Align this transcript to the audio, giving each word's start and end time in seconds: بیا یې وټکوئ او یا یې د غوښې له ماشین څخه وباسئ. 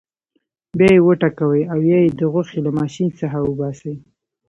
بیا 0.77 0.89
یې 0.95 1.03
وټکوئ 1.07 1.61
او 1.71 1.79
یا 1.89 1.97
یې 2.05 2.11
د 2.19 2.21
غوښې 2.31 2.59
له 2.65 2.71
ماشین 2.79 3.09
څخه 3.19 3.37
وباسئ. 3.41 3.93